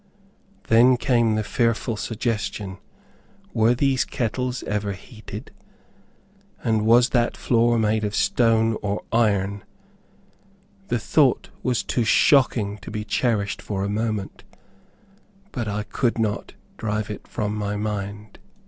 [0.67, 2.79] Then came the fearful suggestion,
[3.53, 5.51] were these kettles ever heated?
[6.63, 9.63] And was that floor made of stone or iron?
[10.87, 14.43] The thought was too shocking to be cherished for a moment;
[15.51, 18.39] but I could not drive it from my mind.